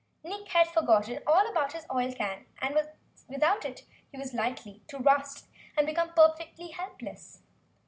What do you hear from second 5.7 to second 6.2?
and become